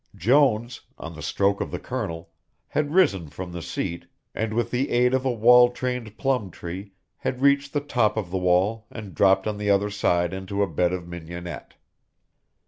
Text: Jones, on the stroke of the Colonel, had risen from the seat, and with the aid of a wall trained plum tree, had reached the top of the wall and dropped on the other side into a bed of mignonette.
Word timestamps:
Jones, 0.15 0.81
on 0.97 1.13
the 1.13 1.21
stroke 1.21 1.61
of 1.61 1.69
the 1.69 1.77
Colonel, 1.77 2.31
had 2.69 2.89
risen 2.95 3.27
from 3.29 3.51
the 3.51 3.61
seat, 3.61 4.07
and 4.33 4.51
with 4.51 4.71
the 4.71 4.89
aid 4.89 5.13
of 5.13 5.25
a 5.25 5.31
wall 5.31 5.69
trained 5.69 6.17
plum 6.17 6.49
tree, 6.49 6.93
had 7.17 7.39
reached 7.43 7.71
the 7.71 7.81
top 7.81 8.17
of 8.17 8.31
the 8.31 8.39
wall 8.39 8.87
and 8.89 9.13
dropped 9.13 9.45
on 9.45 9.59
the 9.59 9.69
other 9.69 9.91
side 9.91 10.33
into 10.33 10.63
a 10.63 10.67
bed 10.67 10.91
of 10.91 11.07
mignonette. 11.07 11.75